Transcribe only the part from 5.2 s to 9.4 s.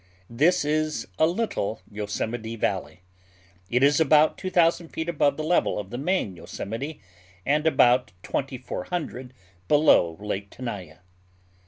the level of the main Yosemite, and about twenty four hundred